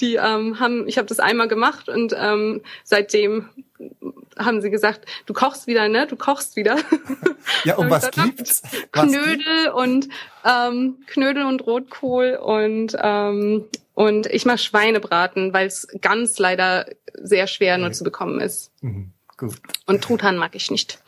[0.00, 3.48] die ähm, haben, ich habe das einmal gemacht und ähm, seitdem
[4.38, 6.06] haben sie gesagt, du kochst wieder, ne?
[6.06, 6.76] Du kochst wieder.
[7.64, 8.62] Ja, und was gesagt, gibt's?
[8.92, 10.08] Knödel und
[10.44, 13.64] ähm, Knödel und Rotkohl und ähm,
[13.94, 18.70] und ich mache Schweinebraten, weil es ganz leider sehr schwer nur zu bekommen ist.
[18.82, 19.56] Mhm, gut.
[19.86, 20.98] Und Truthahn mag ich nicht.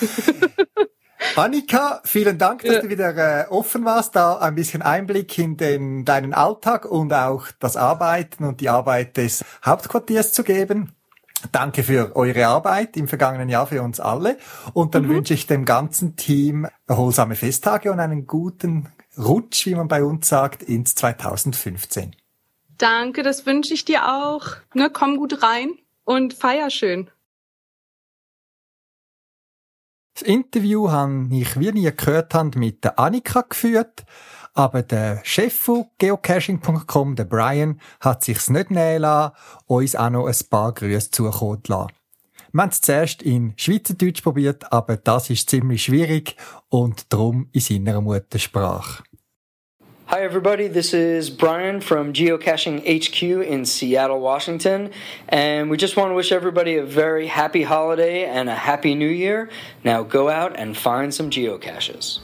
[1.36, 2.80] Annika, vielen Dank, dass ja.
[2.82, 7.46] du wieder äh, offen warst, da ein bisschen Einblick in den, deinen Alltag und auch
[7.58, 10.92] das Arbeiten und die Arbeit des Hauptquartiers zu geben.
[11.52, 14.38] Danke für eure Arbeit im vergangenen Jahr für uns alle.
[14.72, 15.10] Und dann mhm.
[15.10, 20.28] wünsche ich dem ganzen Team erholsame Festtage und einen guten Rutsch, wie man bei uns
[20.28, 22.14] sagt, ins 2015.
[22.78, 24.48] Danke, das wünsche ich dir auch.
[24.74, 25.70] Ne, komm gut rein
[26.04, 27.10] und feier schön.
[30.18, 34.06] Das Interview habe ich, wie ihr gehört habt, mit der Annika geführt.
[34.54, 39.34] Aber der Chef von geocaching.com, der Brian, hat sich's nicht nehmen lassen,
[39.66, 41.92] uns auch noch ein paar Grüße zukommen zu lassen.
[42.50, 46.36] Wir haben es zuerst in Schweizerdeutsch probiert, aber das ist ziemlich schwierig
[46.70, 49.02] und darum in seiner Muttersprache.
[50.08, 50.68] Hi, everybody.
[50.68, 54.92] This is Brian from Geocaching HQ in Seattle, Washington.
[55.28, 59.08] And we just want to wish everybody a very happy holiday and a happy new
[59.08, 59.50] year.
[59.82, 62.20] Now go out and find some geocaches.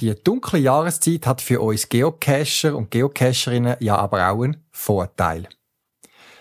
[0.00, 5.46] Die dunkle Jahreszeit hat für uns Geocacher und Geocacherinnen ja aber auch einen Vorteil.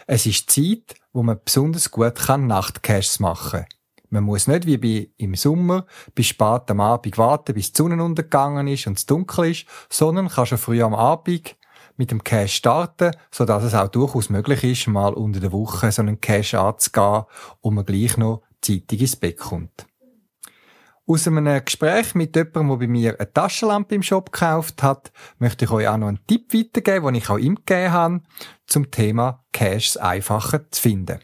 [0.08, 3.66] Es ist Zeit, wo man besonders gut kann Nachtcaches machen
[4.10, 8.68] Man muss nicht wie im Sommer bis spät am Abend warten, bis die Sonne untergegangen
[8.70, 11.58] ist und es dunkel ist, sondern kann schon früh am Abend
[11.98, 15.92] mit dem Cache starten, so dass es auch durchaus möglich ist, mal unter der Woche
[15.92, 17.26] so einen Cache anzugehen
[17.60, 19.89] und man gleich noch zeitig ins Bett kommt.
[21.12, 25.66] Aus einem Gespräch mit jemandem, der bei mir eine Taschenlampe im Shop gekauft hat, möchte
[25.66, 28.22] ich euch auch noch einen Tipp weitergeben, den ich auch ihm gegeben habe,
[28.68, 31.18] zum Thema Caches einfacher zu finden.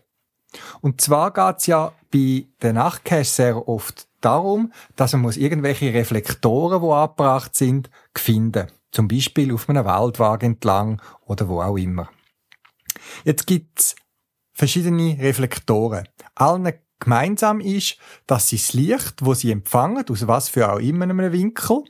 [0.82, 6.82] Und zwar geht's ja bei den Nachtcaches sehr oft darum, dass man muss irgendwelche Reflektoren,
[6.82, 8.72] die angebracht sind, finden.
[8.92, 12.10] Zum Beispiel auf einem Waldwagen entlang oder wo auch immer.
[13.24, 13.96] Jetzt gibt's
[14.52, 16.08] verschiedene Reflektoren.
[16.34, 21.04] Allen Gemeinsam ist, dass sie das Licht, wo sie empfangen, aus was für auch immer
[21.04, 21.84] einem Winkel,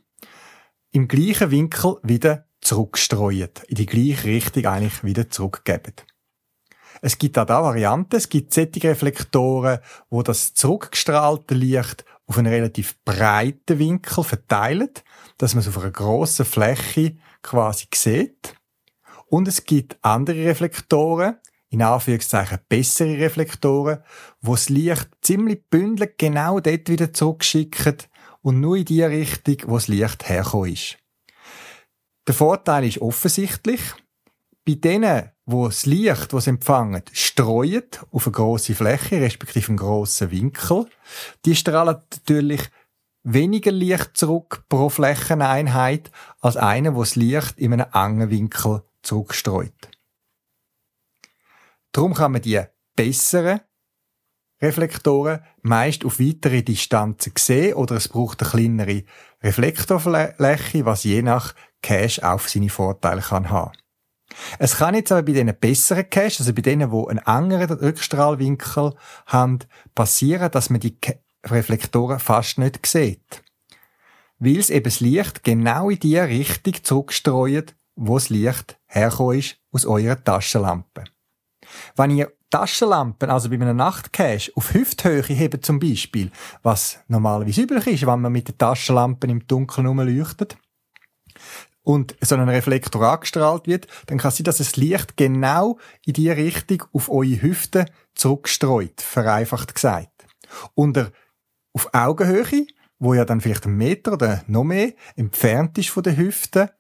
[0.92, 5.94] im gleichen Winkel wieder zurückstreuen, in die gleiche Richtung eigentlich wieder zurückgeben.
[7.02, 12.52] Es gibt auch da Varianten, es gibt solche Reflektoren, wo das zurückgestrahlte Licht auf einen
[12.52, 15.04] relativ breiten Winkel verteilt,
[15.38, 18.56] dass man es auf einer grossen Fläche quasi sieht.
[19.28, 21.36] Und es gibt andere Reflektoren,
[21.76, 24.00] in Anführungszeichen bessere Reflektoren,
[24.42, 28.10] wo das Licht ziemlich bündelt genau dort wieder zurückschickt
[28.42, 30.98] und nur in die Richtung, wo das Licht herkommt ist.
[32.28, 33.82] Der Vorteil ist offensichtlich,
[34.66, 40.32] bei denen, wo das Licht, das empfangen, streut auf eine grosse Fläche, respektive einen grossen
[40.32, 40.88] Winkel,
[41.44, 42.62] die strahlen natürlich
[43.24, 46.10] weniger Licht zurück pro Flächeneinheit
[46.40, 49.90] als eine, wo das Licht in einem engen Winkel zurückstreut.
[51.96, 52.62] Darum kann man die
[52.98, 53.62] besseren
[54.62, 59.04] Reflektoren meist auf weitere Distanzen sehen oder es braucht eine kleinere
[59.42, 63.72] Reflektorfläche, was je nach Cache auch seine Vorteile kann haben.
[64.60, 68.94] Es kann jetzt aber bei diesen besseren Caches, also bei denen, die einen engeren Rückstrahlwinkel
[69.28, 69.60] haben,
[69.94, 70.98] passieren, dass man die
[71.46, 73.42] Reflektoren fast nicht sieht.
[74.40, 79.58] Weil es eben das Licht genau in die Richtung zurückstreut, wo das Licht herkommt ist
[79.72, 81.06] aus eurer Taschenlampe.
[81.96, 86.32] Wenn ihr Taschenlampen, also bei einem Nachtcache, auf Hüfthöhe hebt zum Beispiel,
[86.64, 90.58] was normalerweise üblich ist, wenn man mit den Taschenlampen im Dunkeln rumleuchtet,
[91.86, 96.14] und so ein Reflektor angestrahlt wird, dann kann es sein, dass das Licht genau in
[96.14, 97.86] die Richtung auf eure Hüfte
[98.16, 100.26] zurückstreut, vereinfacht gesagt.
[100.74, 101.12] Und
[101.74, 102.66] auf Augenhöhe,
[102.98, 106.75] wo ja dann vielleicht ein Meter oder noch mehr entfernt ist von der Hüfte,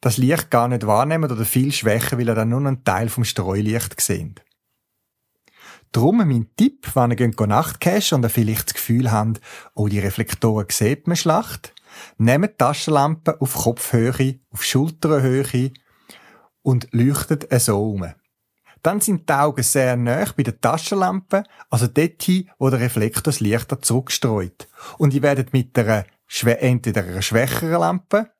[0.00, 3.24] das Licht gar nicht wahrnehmen oder viel schwächer, weil er dann nur einen Teil vom
[3.24, 4.36] Streulicht sehen.
[5.92, 9.40] Drum mein Tipp, wenn ihr Nachtcache und vielleicht das Gefühl habt,
[9.74, 11.74] oh, die Reflektoren sieht man schlecht,
[12.18, 15.72] nehmt die Taschenlampe auf Kopfhöhe, auf Schulterhöhe
[16.62, 18.12] und leuchtet so um.
[18.82, 23.24] Dann sind die Augen sehr nah bei der Taschenlampe, also dort hin, wo der Reflektor
[23.24, 24.68] das Licht zurückstreut.
[24.98, 26.04] Und ihr werdet mit einer,
[26.44, 28.30] entweder einer schwächeren Lampe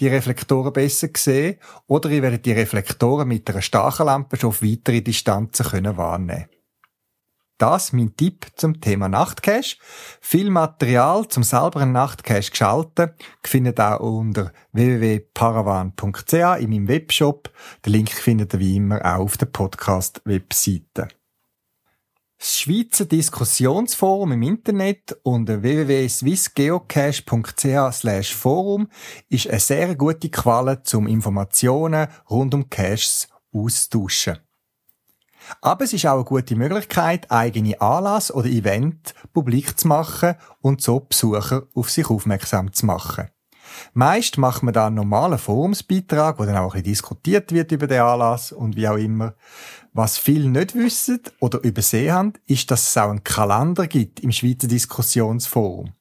[0.00, 5.02] die Reflektoren besser sehen, oder ihr werdet die Reflektoren mit einer starken schon auf weitere
[5.02, 6.46] Distanzen können wahrnehmen
[7.60, 9.76] das mein Tipp zum Thema Nachtcache.
[10.20, 13.10] Viel Material zum selber einen Nachtcache geschalten
[13.44, 17.50] findet ihr unter www.paravan.ch in meinem Webshop.
[17.84, 21.08] Den Link findet ihr wie immer auch auf der Podcast-Webseite.
[22.40, 28.88] Das Schweizer Diskussionsforum im Internet unter www.swissgeocache.ch forum
[29.28, 34.38] ist eine sehr gute Quelle zum Informationen rund um Caches austauschen.
[35.60, 40.80] Aber es ist auch eine gute Möglichkeit, eigene Anlass oder Event publik zu machen und
[40.80, 43.28] so Besucher auf sich aufmerksam zu machen.
[43.92, 47.86] Meist macht man da einen normalen Forumsbeitrag, wo dann auch ein bisschen diskutiert wird über
[47.86, 49.34] den Anlass und wie auch immer.
[49.92, 54.30] Was viele nicht wissen oder übersehen haben, ist, dass es auch einen Kalender gibt im
[54.30, 55.94] Schweizer Diskussionsforum.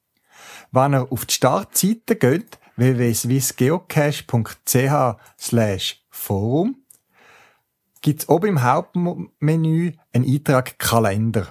[0.72, 6.76] Wenn ihr auf die Startseite geht, www.swissgeocache.ch slash forum,
[8.02, 11.48] gibt es oben im Hauptmenü einen Eintrag Kalender.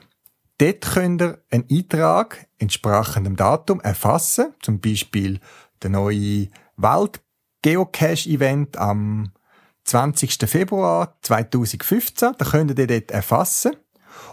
[0.59, 5.41] Dort könnt ihr einen Eintrag entsprechendem Datum erfassen, zum Beispiel
[5.83, 9.33] der neue Welt-Geocache-Event am
[9.89, 10.47] 20.
[10.47, 12.35] Februar 2015.
[12.37, 13.75] Da könnt ihr dort erfassen.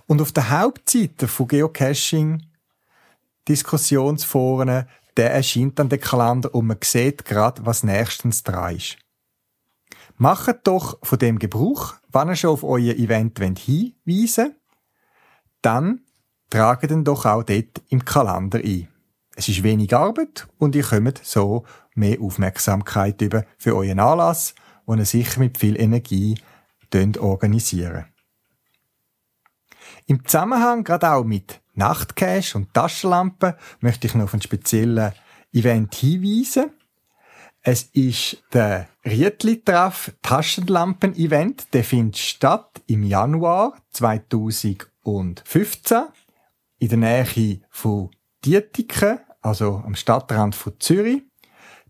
[0.05, 2.43] Und auf der Hauptseite von Geocaching
[3.47, 8.97] Diskussionsforen, der erscheint dann der Kalender und man sieht gerade, was nächstens dran ist.
[10.17, 14.55] Macht doch von dem Gebrauch, wenn ihr schon auf euer Event hinweisen wollt,
[15.61, 16.01] dann
[16.49, 18.89] tragt ihn doch auch dort im Kalender ein.
[19.37, 24.53] Es ist wenig Arbeit und ihr kommt so mehr Aufmerksamkeit über für euren Anlass,
[24.85, 26.37] den ihr sicher mit viel Energie
[27.19, 28.05] organisieren
[30.05, 35.11] Im Zusammenhang gerade auch mit Nachtcash und Taschenlampen möchte ich noch auf einen speziellen
[35.51, 36.71] Event hinweisen.
[37.61, 41.73] Es ist der Rietli-Treff Taschenlampen-Event.
[41.73, 46.03] Der findet statt im Januar 2015
[46.77, 48.11] in der Nähe von
[48.45, 51.23] Dietiken, also am Stadtrand von Zürich.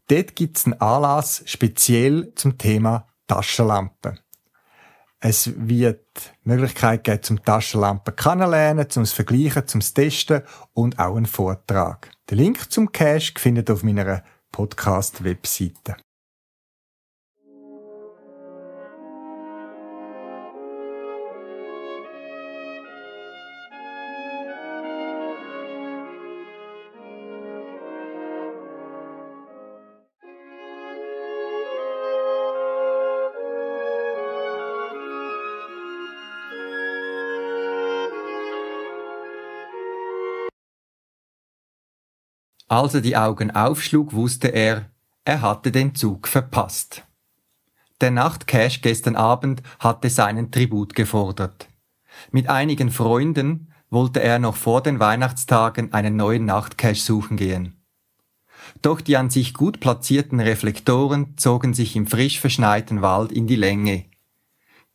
[0.08, 4.20] Dort gibt es einen Anlass speziell zum Thema Taschenlampen.
[5.20, 6.06] Es wird
[6.44, 12.12] Möglichkeit geben, zum Taschenlampen kennenlernen, zum Vergleichen, zum Testen und auch einen Vortrag.
[12.30, 15.96] Den Link zum Cache findet ihr auf meiner Podcast-Webseite.
[42.68, 44.90] Als er die Augen aufschlug, wusste er,
[45.24, 47.04] er hatte den Zug verpasst.
[48.02, 51.68] Der Nachtcash gestern Abend hatte seinen Tribut gefordert.
[52.32, 57.82] Mit einigen Freunden wollte er noch vor den Weihnachtstagen einen neuen Nachtcash suchen gehen.
[58.82, 63.56] Doch die an sich gut platzierten Reflektoren zogen sich im frisch verschneiten Wald in die
[63.56, 64.06] Länge,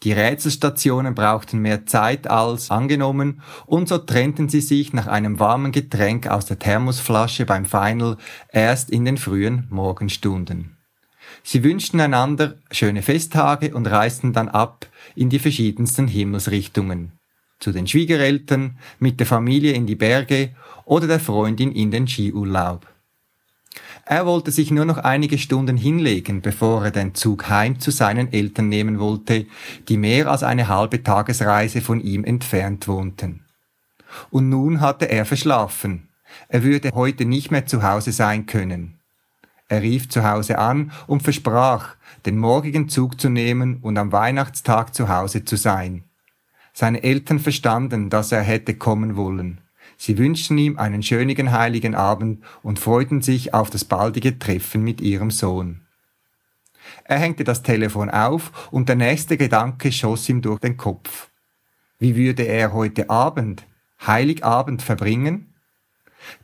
[0.03, 5.73] die Rätselstationen brauchten mehr Zeit als angenommen und so trennten sie sich nach einem warmen
[5.73, 8.17] Getränk aus der Thermosflasche beim Final
[8.51, 10.79] erst in den frühen Morgenstunden.
[11.43, 17.13] Sie wünschten einander schöne Festtage und reisten dann ab in die verschiedensten Himmelsrichtungen.
[17.59, 20.55] Zu den Schwiegereltern, mit der Familie in die Berge
[20.87, 22.90] oder der Freundin in den Skiurlaub.
[24.11, 28.33] Er wollte sich nur noch einige Stunden hinlegen, bevor er den Zug heim zu seinen
[28.33, 29.47] Eltern nehmen wollte,
[29.89, 33.45] die mehr als eine halbe Tagesreise von ihm entfernt wohnten.
[34.33, 36.09] Und nun hatte er verschlafen.
[36.49, 38.99] Er würde heute nicht mehr zu Hause sein können.
[39.69, 41.95] Er rief zu Hause an und versprach,
[42.27, 46.03] den morgigen Zug zu nehmen und am Weihnachtstag zu Hause zu sein.
[46.73, 49.61] Seine Eltern verstanden, dass er hätte kommen wollen.
[50.03, 55.03] Sie wünschten ihm einen schönen heiligen Abend und freuten sich auf das baldige Treffen mit
[55.03, 55.83] ihrem Sohn.
[57.05, 61.29] Er hängte das Telefon auf und der nächste Gedanke schoss ihm durch den Kopf.
[61.99, 63.67] Wie würde er heute Abend,
[64.07, 65.53] Heiligabend verbringen?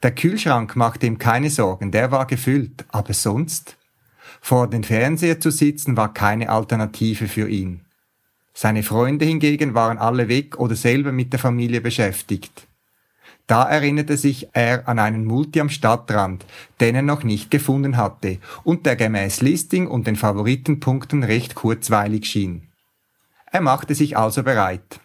[0.02, 3.78] Der Kühlschrank machte ihm keine Sorgen, der war gefüllt, aber sonst?
[4.42, 7.86] Vor den Fernseher zu sitzen war keine Alternative für ihn.
[8.52, 12.68] Seine Freunde hingegen waren alle weg oder selber mit der Familie beschäftigt.
[13.46, 16.44] Da erinnerte sich er an einen Multi am Stadtrand,
[16.80, 22.26] den er noch nicht gefunden hatte und der gemäß Listing und den Favoritenpunkten recht kurzweilig
[22.26, 22.68] schien.
[23.52, 25.00] Er machte sich also bereit.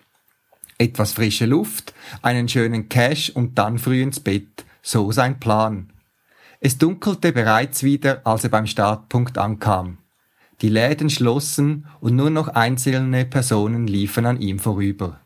[0.79, 5.93] Etwas frische Luft, einen schönen Cash und dann früh ins Bett, so sein Plan.
[6.59, 9.99] Es dunkelte bereits wieder, als er beim Startpunkt ankam.
[10.61, 15.19] Die Läden schlossen und nur noch einzelne Personen liefen an ihm vorüber.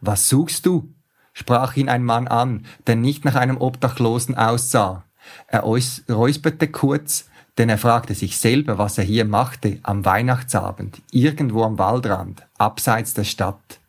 [0.00, 0.93] Was suchst du?
[1.34, 5.04] Sprach ihn ein Mann an, der nicht nach einem Obdachlosen aussah.
[5.48, 7.28] Er räusperte kurz,
[7.58, 13.14] denn er fragte sich selber, was er hier machte am Weihnachtsabend, irgendwo am Waldrand, abseits
[13.14, 13.80] der Stadt.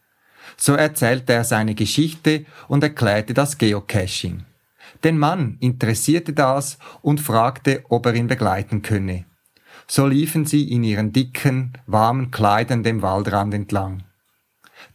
[0.58, 4.46] So erzählte er seine Geschichte und erklärte das Geocaching.
[5.04, 9.26] Den Mann interessierte das und fragte, ob er ihn begleiten könne.
[9.88, 14.04] So liefen sie in ihren dicken, warmen Kleidern dem Waldrand entlang.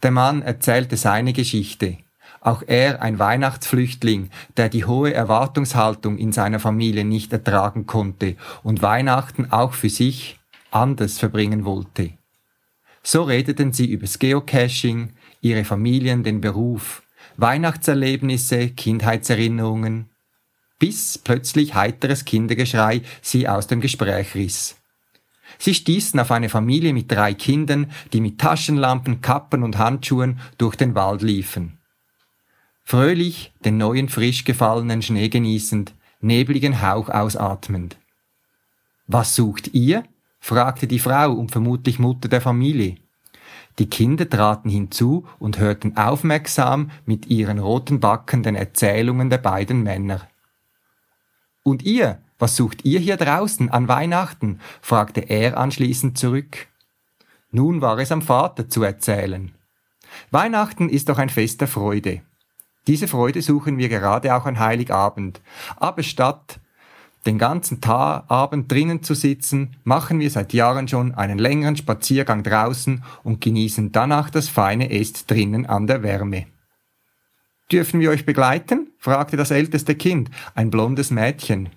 [0.03, 1.97] Der Mann erzählte seine Geschichte,
[2.41, 8.81] auch er ein Weihnachtsflüchtling, der die hohe Erwartungshaltung in seiner Familie nicht ertragen konnte und
[8.81, 10.39] Weihnachten auch für sich
[10.71, 12.11] anders verbringen wollte.
[13.03, 17.03] So redeten sie übers Geocaching, ihre Familien, den Beruf,
[17.37, 20.09] Weihnachtserlebnisse, Kindheitserinnerungen,
[20.79, 24.77] bis plötzlich heiteres Kindergeschrei sie aus dem Gespräch riss.
[25.59, 30.75] Sie stießen auf eine Familie mit drei Kindern, die mit Taschenlampen, Kappen und Handschuhen durch
[30.75, 31.80] den Wald liefen.
[32.83, 37.97] Fröhlich den neuen frisch gefallenen Schnee genießend, nebligen Hauch ausatmend.
[39.07, 40.03] Was sucht ihr?
[40.39, 42.95] fragte die Frau und vermutlich Mutter der Familie.
[43.79, 49.83] Die Kinder traten hinzu und hörten aufmerksam mit ihren roten Backen den Erzählungen der beiden
[49.83, 50.27] Männer.
[51.63, 54.59] Und ihr, was sucht ihr hier draußen an Weihnachten?
[54.81, 56.67] fragte er anschließend zurück.
[57.51, 59.53] Nun war es am Vater zu erzählen.
[60.31, 62.21] Weihnachten ist doch ein Fest der Freude.
[62.87, 65.41] Diese Freude suchen wir gerade auch an Heiligabend.
[65.77, 66.59] Aber statt
[67.25, 72.41] den ganzen Tag, Abend drinnen zu sitzen, machen wir seit Jahren schon einen längeren Spaziergang
[72.41, 76.47] draußen und genießen danach das feine Est drinnen an der Wärme.
[77.71, 78.87] Dürfen wir euch begleiten?
[78.97, 81.69] fragte das älteste Kind, ein blondes Mädchen.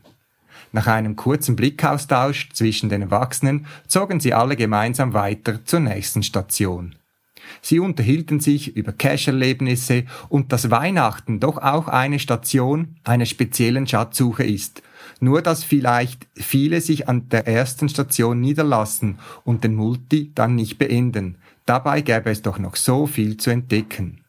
[0.72, 6.96] Nach einem kurzen Blickaustausch zwischen den Erwachsenen zogen sie alle gemeinsam weiter zur nächsten Station.
[7.62, 14.44] Sie unterhielten sich über Cash-Erlebnisse und dass Weihnachten doch auch eine Station einer speziellen Schatzsuche
[14.44, 14.82] ist.
[15.20, 20.78] Nur dass vielleicht viele sich an der ersten Station niederlassen und den Multi dann nicht
[20.78, 21.38] beenden.
[21.66, 24.24] Dabei gäbe es doch noch so viel zu entdecken.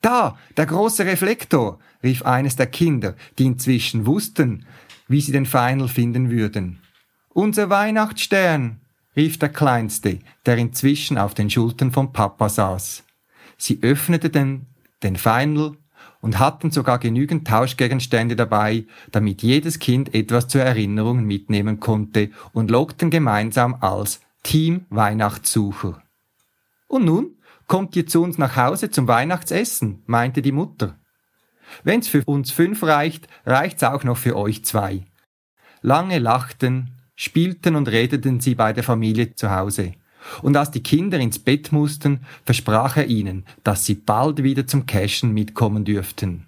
[0.00, 4.66] Da, der große Reflektor, rief eines der Kinder, die inzwischen wussten,
[5.06, 6.80] wie sie den Final finden würden.
[7.28, 8.80] Unser Weihnachtsstern,
[9.16, 13.04] rief der Kleinste, der inzwischen auf den Schultern von Papa saß.
[13.56, 14.66] Sie öffneten
[15.02, 15.76] den Final
[16.20, 22.70] und hatten sogar genügend Tauschgegenstände dabei, damit jedes Kind etwas zur Erinnerung mitnehmen konnte und
[22.70, 26.02] lockten gemeinsam als Team Weihnachtssucher.
[26.86, 27.36] Und nun
[27.66, 30.98] kommt ihr zu uns nach Hause zum Weihnachtsessen, meinte die Mutter.
[31.84, 35.06] Wenn's für uns fünf reicht, reicht's auch noch für euch zwei.
[35.80, 39.94] Lange lachten, spielten und redeten sie bei der Familie zu Hause.
[40.42, 44.86] Und als die Kinder ins Bett mussten, versprach er ihnen, dass sie bald wieder zum
[44.86, 46.46] Cashen mitkommen dürften.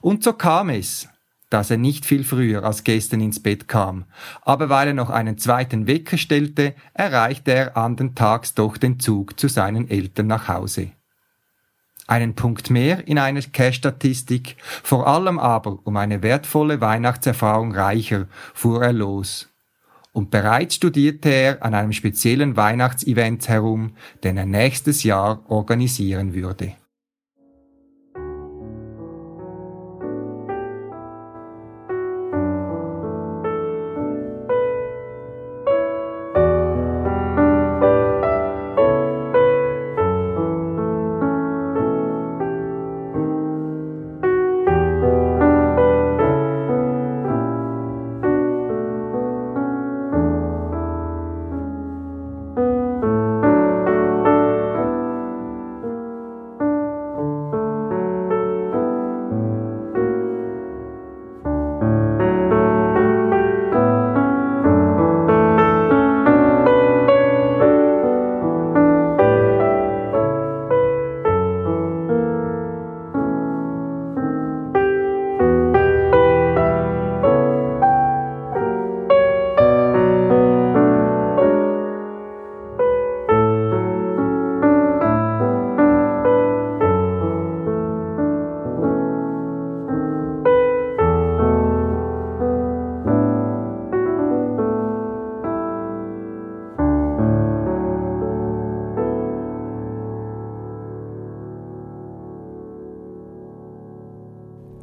[0.00, 1.08] Und so kam es,
[1.50, 4.04] dass er nicht viel früher als gestern ins Bett kam,
[4.40, 9.38] aber weil er noch einen zweiten Wecker stellte, erreichte er andern Tags doch den Zug
[9.38, 10.92] zu seinen Eltern nach Hause
[12.06, 18.82] einen Punkt mehr in einer Cash-Statistik, vor allem aber um eine wertvolle Weihnachtserfahrung reicher, fuhr
[18.82, 19.48] er los.
[20.12, 26.74] Und bereits studierte er an einem speziellen Weihnachtsevent herum, den er nächstes Jahr organisieren würde.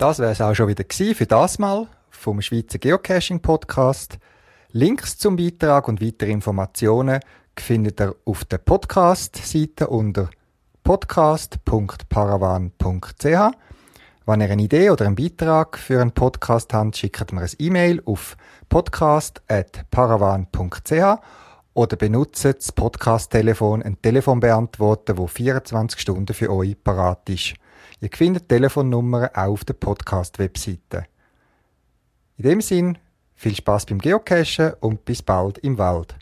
[0.09, 4.17] Das wäre es auch schon wieder gewesen für das Mal vom Schweizer Geocaching Podcast.
[4.71, 7.19] Links zum Beitrag und weitere Informationen
[7.55, 10.31] findet ihr auf der Podcast-Seite unter
[10.83, 13.55] podcast.paravan.ch.
[14.25, 18.01] Wenn ihr eine Idee oder einen Beitrag für einen Podcast habt, schickt mir ein E-Mail
[18.03, 18.35] auf
[18.67, 21.21] podcast.paravan.ch
[21.75, 27.53] oder benutzt das Podcast-Telefon, ein Telefonbeantworter, wo 24 Stunden für euch parat ist.
[28.01, 31.05] Ihr findet Telefonnummern auch auf der Podcast-Webseite.
[32.37, 32.97] In dem Sinn,
[33.35, 36.15] viel Spaß beim Geocachen und bis bald im Wald.